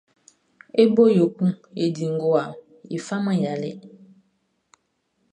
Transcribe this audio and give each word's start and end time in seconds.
E 0.81 0.83
bo 0.93 1.05
yo 1.17 1.25
kun 1.35 1.51
e 1.83 1.85
di 1.95 2.05
ngowa, 2.13 2.45
e 2.95 2.97
faman 3.05 3.37
ya 3.43 3.53
lɛ. 3.63 3.71